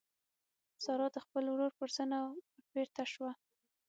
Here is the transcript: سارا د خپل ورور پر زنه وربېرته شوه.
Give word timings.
سارا 0.83 1.07
د 1.13 1.17
خپل 1.25 1.43
ورور 1.49 1.71
پر 1.79 1.89
زنه 1.97 2.17
وربېرته 2.27 3.03
شوه. 3.13 3.31